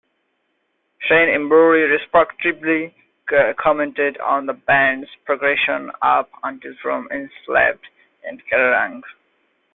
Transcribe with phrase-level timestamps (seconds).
[1.07, 2.95] Shane Embury retrospectively
[3.59, 7.85] commented on the band's progression up until From Enslaved...
[8.27, 9.03] in Kerrang!